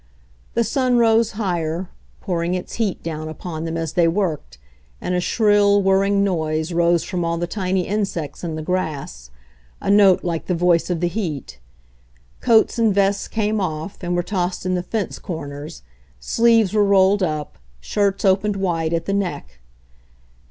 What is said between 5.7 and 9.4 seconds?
whirring noise rose from all the tiny insects in the grass,